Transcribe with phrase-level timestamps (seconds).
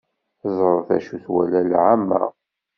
[0.57, 2.21] Ẓret acu twala lεamma.